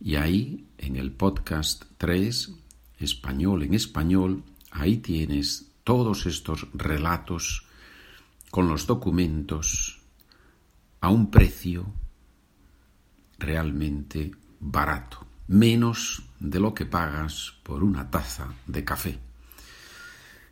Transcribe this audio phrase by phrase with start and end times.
[0.00, 2.52] y ahí en el podcast 3,
[3.00, 7.66] español en español, ahí tienes todos estos relatos
[8.50, 10.00] con los documentos
[11.02, 11.92] a un precio
[13.38, 19.18] realmente barato, menos de lo que pagas por una taza de café.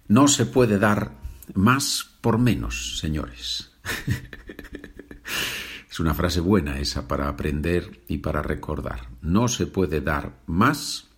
[0.08, 1.12] No se puede dar
[1.54, 3.72] más por menos, señores.
[5.90, 9.08] es una frase buena esa para aprender y para recordar.
[9.20, 11.08] No se puede dar más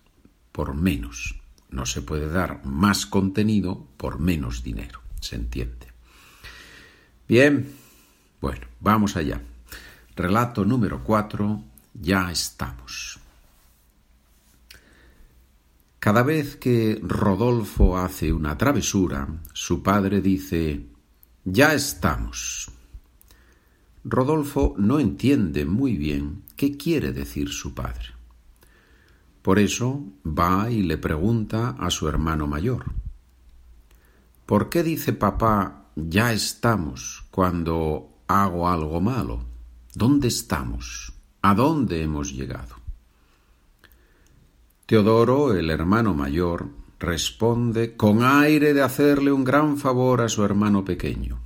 [0.51, 1.35] por menos.
[1.69, 5.01] No se puede dar más contenido por menos dinero.
[5.19, 5.87] ¿Se entiende?
[7.27, 7.73] Bien,
[8.39, 9.41] bueno, vamos allá.
[10.15, 11.61] Relato número 4.
[11.93, 13.19] Ya estamos.
[15.99, 20.85] Cada vez que Rodolfo hace una travesura, su padre dice
[21.43, 22.71] Ya estamos.
[24.05, 28.13] Rodolfo no entiende muy bien qué quiere decir su padre.
[29.41, 32.85] Por eso va y le pregunta a su hermano mayor.
[34.45, 39.54] ¿Por qué dice papá ya estamos cuando hago algo malo?
[39.95, 41.13] ¿Dónde estamos?
[41.41, 42.75] ¿A dónde hemos llegado?
[44.85, 46.67] Teodoro, el hermano mayor,
[46.99, 51.39] responde con aire de hacerle un gran favor a su hermano pequeño.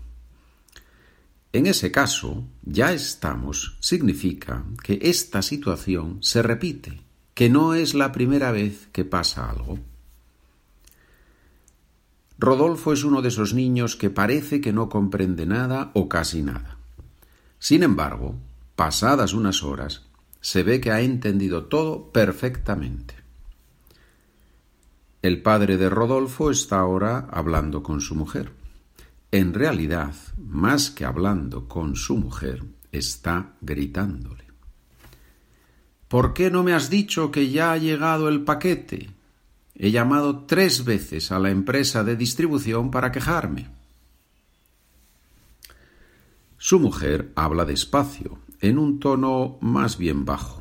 [1.54, 7.02] En ese caso, ya estamos significa que esta situación se repite,
[7.36, 9.78] que no es la primera vez que pasa algo.
[12.40, 16.79] Rodolfo es uno de esos niños que parece que no comprende nada o casi nada.
[17.59, 18.36] Sin embargo,
[18.75, 20.08] pasadas unas horas,
[20.42, 23.16] se ve que ha entendido todo perfectamente.
[25.22, 28.53] El padre de Rodolfo está ahora hablando con su mujer.
[29.31, 34.46] En realidad, más que hablando con su mujer, está gritándole.
[36.08, 39.12] ¿Por qué no me has dicho que ya ha llegado el paquete?
[39.75, 43.69] He llamado tres veces a la empresa de distribución para quejarme.
[46.62, 50.59] Su mujer habla despacio, en un tono más bien bajo.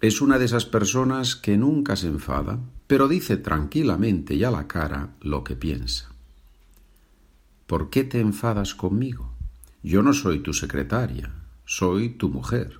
[0.00, 4.68] Es una de esas personas que nunca se enfada, pero dice tranquilamente y a la
[4.68, 6.12] cara lo que piensa.
[7.66, 9.34] ¿Por qué te enfadas conmigo?
[9.82, 11.32] Yo no soy tu secretaria,
[11.64, 12.78] soy tu mujer.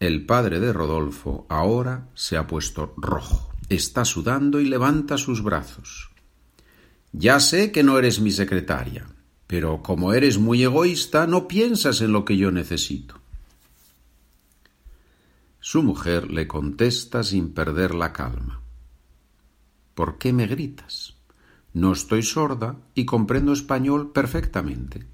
[0.00, 6.10] El padre de Rodolfo ahora se ha puesto rojo, está sudando y levanta sus brazos.
[7.12, 9.06] Ya sé que no eres mi secretaria,
[9.50, 13.16] pero como eres muy egoísta, no piensas en lo que yo necesito.
[15.58, 18.60] Su mujer le contesta sin perder la calma.
[19.96, 21.16] ¿Por qué me gritas?
[21.72, 25.08] No estoy sorda y comprendo español perfectamente.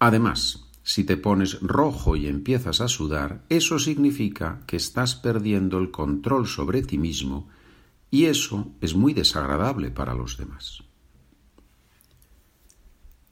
[0.00, 5.92] Además, si te pones rojo y empiezas a sudar, eso significa que estás perdiendo el
[5.92, 7.48] control sobre ti mismo
[8.10, 10.82] y eso es muy desagradable para los demás.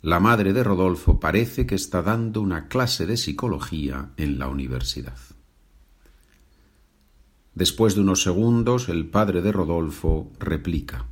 [0.02, 5.19] La madre de Rodolfo parece que está dando una clase de psicología en la universidad.
[7.54, 11.06] Después de unos segundos, el padre de Rodolfo replica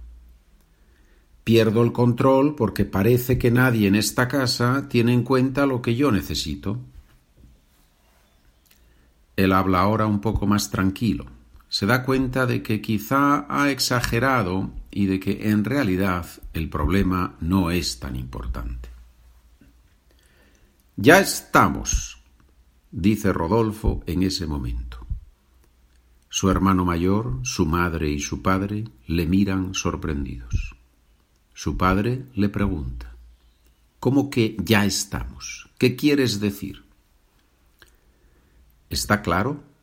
[1.44, 5.94] Pierdo el control porque parece que nadie en esta casa tiene en cuenta lo que
[5.94, 6.78] yo necesito.
[9.36, 11.26] Él habla ahora un poco más tranquilo.
[11.75, 17.35] Se da cuenta de que quizá ha exagerado y de que en realidad el problema
[17.41, 18.91] no es tan importante.
[20.94, 22.23] Ya estamos,
[22.93, 25.05] dice Rodolfo en ese momento.
[26.29, 30.77] Su hermano mayor, su madre y su padre le miran sorprendidos.
[31.55, 33.17] Su padre le pregunta,
[33.99, 35.69] ¿Cómo que ya estamos?
[35.77, 36.85] ¿Qué quieres decir?
[38.91, 39.74] ¿Está claro?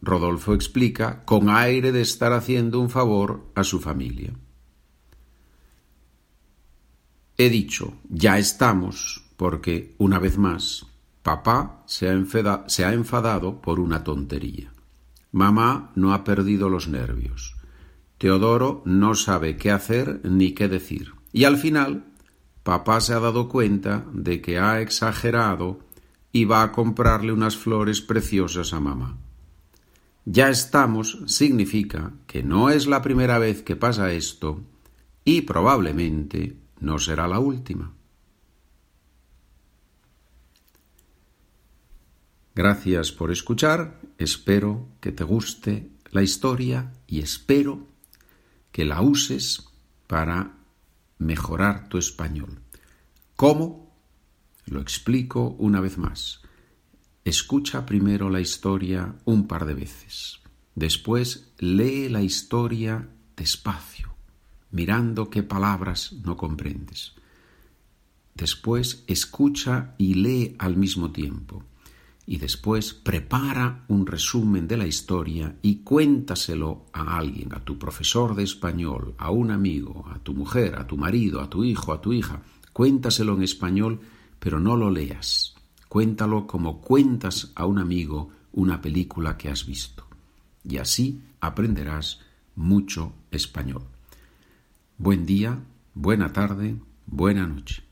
[0.00, 4.32] Rodolfo explica con aire de estar haciendo un favor a su familia.
[7.36, 10.86] He dicho, ya estamos, porque, una vez más,
[11.22, 14.72] papá se ha, enfadado por una tontería.
[15.32, 17.56] Mamá no ha perdido los nervios.
[18.18, 21.14] Teodoro no sabe qué hacer ni qué decir.
[21.32, 22.04] Y al final,
[22.62, 25.80] papá se ha dado cuenta de que ha exagerado
[26.30, 29.18] y va a comprarle unas flores preciosas a mamá.
[30.24, 34.62] Ya estamos significa que no es la primera vez que pasa esto
[35.24, 37.92] y probablemente no será la última.
[42.54, 47.86] Gracias por escuchar, espero que te guste la historia y espero
[48.70, 49.64] que la uses
[50.06, 50.52] para
[51.18, 52.60] mejorar tu español.
[53.36, 53.90] ¿Cómo?
[54.66, 56.41] Lo explico una vez más.
[57.24, 60.40] Escucha primero la historia un par de veces.
[60.74, 64.12] Después lee la historia despacio
[64.72, 67.12] mirando qué palabras no comprendes.
[68.34, 71.62] Después escucha y lee al mismo tiempo.
[72.24, 78.34] Y después prepara un resumen de la historia y cuéntaselo a alguien, a tu profesor
[78.34, 82.00] de español, a un amigo, a tu mujer, a tu marido, a tu hijo, a
[82.00, 82.40] tu hija.
[82.72, 84.00] Cuéntaselo en español,
[84.38, 85.54] pero no lo leas.
[85.92, 90.06] Cuéntalo como cuentas a un amigo una película que has visto.
[90.64, 92.20] Y así aprenderás
[92.56, 93.82] mucho español.
[94.96, 95.58] Buen día,
[95.92, 97.82] buena tarde, buena noche.